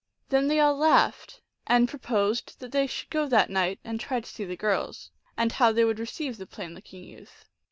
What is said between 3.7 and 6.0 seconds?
and try to see the girls, and how they would